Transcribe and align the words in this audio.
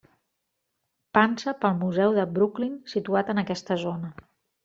Pansa 1.17 1.53
pel 1.65 1.75
Museu 1.83 2.15
de 2.17 2.25
Brooklyn 2.37 2.73
situat 2.95 3.31
en 3.35 3.43
aquesta 3.43 3.79
zona. 3.87 4.13